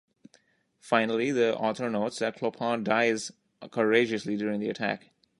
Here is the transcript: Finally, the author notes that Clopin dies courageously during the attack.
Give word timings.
Finally, 0.79 1.29
the 1.29 1.55
author 1.57 1.87
notes 1.87 2.17
that 2.17 2.35
Clopin 2.35 2.83
dies 2.83 3.31
courageously 3.69 4.35
during 4.35 4.59
the 4.59 4.69
attack. 4.71 5.11